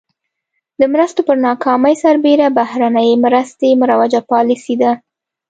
د 0.79 0.81
مرستو 0.93 1.21
پر 1.27 1.35
ناکامۍ 1.47 1.95
سربېره 2.03 2.47
بهرنۍ 2.59 3.09
مرستې 3.25 3.69
مروجه 3.81 4.21
پالیسي 4.31 4.75
ده. 4.81 4.91